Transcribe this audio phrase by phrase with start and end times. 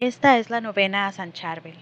[0.00, 1.74] Esta es la novena a San Charbel.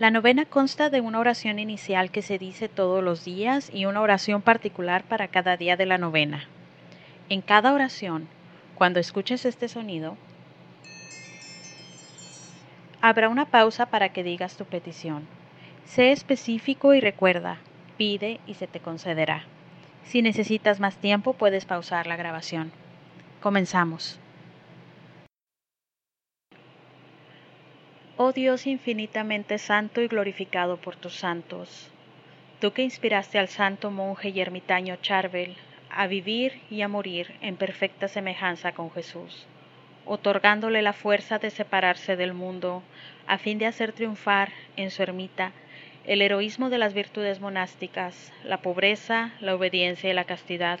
[0.00, 4.00] La novena consta de una oración inicial que se dice todos los días y una
[4.00, 6.48] oración particular para cada día de la novena.
[7.28, 8.26] En cada oración,
[8.74, 10.16] cuando escuches este sonido,
[13.00, 15.28] habrá una pausa para que digas tu petición.
[15.84, 17.58] Sé específico y recuerda,
[17.96, 19.44] pide y se te concederá.
[20.02, 22.72] Si necesitas más tiempo, puedes pausar la grabación.
[23.40, 24.18] Comenzamos.
[28.18, 31.90] Oh Dios infinitamente santo y glorificado por tus santos,
[32.60, 35.56] tú que inspiraste al santo monje y ermitaño Charbel
[35.88, 39.46] a vivir y a morir en perfecta semejanza con Jesús,
[40.04, 42.82] otorgándole la fuerza de separarse del mundo
[43.26, 45.52] a fin de hacer triunfar en su ermita
[46.04, 50.80] el heroísmo de las virtudes monásticas, la pobreza, la obediencia y la castidad.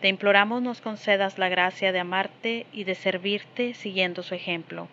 [0.00, 4.88] Te imploramos nos concedas la gracia de amarte y de servirte siguiendo su ejemplo.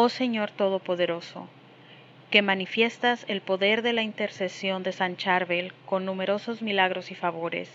[0.00, 1.48] Oh Señor Todopoderoso,
[2.30, 7.68] que manifiestas el poder de la intercesión de San Charbel con numerosos milagros y favores,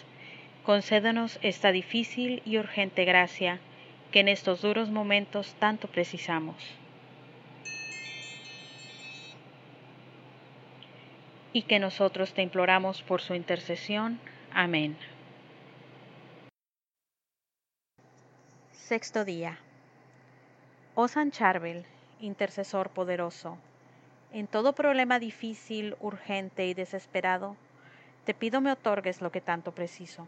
[0.63, 3.59] concédenos esta difícil y urgente gracia
[4.13, 6.55] que en estos duros momentos tanto precisamos.
[11.51, 14.17] y que nosotros te imploramos por su intercesión.
[14.53, 14.95] Amén.
[18.71, 19.59] Sexto día.
[20.95, 21.85] Oh San Charbel,
[22.23, 23.57] intercesor poderoso,
[24.31, 27.55] en todo problema difícil, urgente y desesperado,
[28.25, 30.27] te pido me otorgues lo que tanto preciso.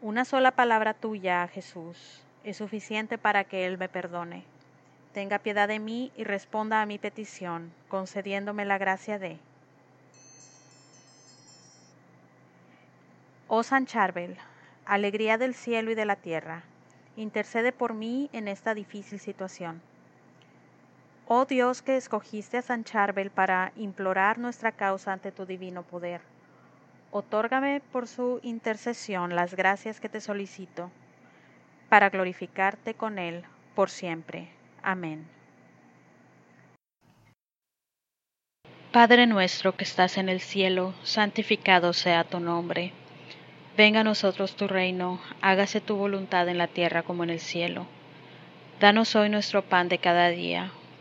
[0.00, 4.44] Una sola palabra tuya, Jesús, es suficiente para que Él me perdone.
[5.12, 9.38] Tenga piedad de mí y responda a mi petición, concediéndome la gracia de
[13.48, 14.36] Oh San Charbel,
[14.84, 16.62] alegría del cielo y de la tierra,
[17.16, 19.80] intercede por mí en esta difícil situación.
[21.30, 26.22] Oh Dios que escogiste a San Charbel para implorar nuestra causa ante tu divino poder,
[27.10, 30.90] otórgame por su intercesión las gracias que te solicito,
[31.90, 33.44] para glorificarte con él
[33.74, 34.48] por siempre.
[34.82, 35.28] Amén.
[38.90, 42.94] Padre nuestro que estás en el cielo, santificado sea tu nombre
[43.78, 47.86] Venga a nosotros tu reino, hágase tu voluntad en la tierra como en el cielo.
[48.80, 50.72] Danos hoy nuestro pan de cada día,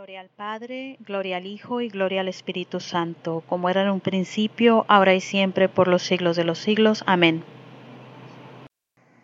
[0.00, 4.00] Gloria al Padre, gloria al Hijo y gloria al Espíritu Santo, como era en un
[4.00, 7.04] principio, ahora y siempre, por los siglos de los siglos.
[7.06, 7.44] Amén.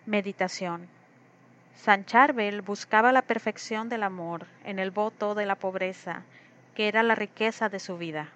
[0.04, 0.86] Meditación.
[1.76, 6.24] San Charbel buscaba la perfección del amor en el voto de la pobreza,
[6.74, 8.28] que era la riqueza de su vida.